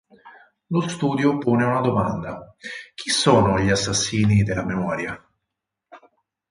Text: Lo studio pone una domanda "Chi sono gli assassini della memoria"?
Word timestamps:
Lo 0.69 0.87
studio 0.87 1.37
pone 1.37 1.63
una 1.63 1.79
domanda 1.79 2.55
"Chi 2.95 3.11
sono 3.11 3.59
gli 3.59 3.69
assassini 3.69 4.41
della 4.41 4.65
memoria"? 4.65 5.23